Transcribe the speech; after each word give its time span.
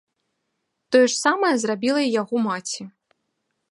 Тое 0.95 1.03
ж 1.03 1.13
самае 1.25 1.53
зрабіла 1.67 2.01
і 2.09 2.13
яго 2.21 2.35
маці. 2.51 2.81